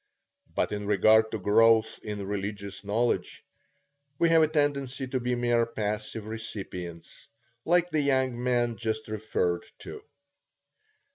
But 0.55 0.71
in 0.71 0.87
regard 0.87 1.29
to 1.29 1.37
growth 1.37 1.99
in 2.01 2.25
religious 2.25 2.83
knowledge, 2.83 3.43
we 4.17 4.29
have 4.29 4.41
a 4.41 4.47
tendency 4.47 5.05
to 5.09 5.19
be 5.19 5.35
mere 5.35 5.67
passive 5.67 6.25
recipients, 6.25 7.27
like 7.65 7.91
the 7.91 8.01
young 8.01 8.41
man 8.43 8.77
just 8.77 9.09
referred 9.09 9.63
to. 9.83 10.01